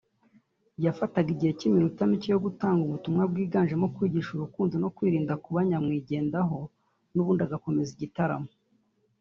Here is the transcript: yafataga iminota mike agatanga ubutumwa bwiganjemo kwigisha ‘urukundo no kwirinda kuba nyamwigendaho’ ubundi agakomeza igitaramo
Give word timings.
yafataga 0.85 1.29
iminota 1.67 2.01
mike 2.11 2.29
agatanga 2.37 2.81
ubutumwa 2.85 3.23
bwiganjemo 3.31 3.85
kwigisha 3.95 4.31
‘urukundo 4.33 4.73
no 4.83 4.89
kwirinda 4.95 5.33
kuba 5.43 5.59
nyamwigendaho’ 5.69 6.59
ubundi 7.19 7.41
agakomeza 7.43 7.89
igitaramo 7.93 8.49